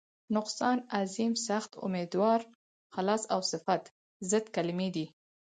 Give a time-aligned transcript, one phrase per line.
[0.35, 2.41] نقصان، عظیم، سخت، امیدوار،
[2.95, 3.83] خلاص او صفت
[4.29, 5.05] ضد کلمې دي.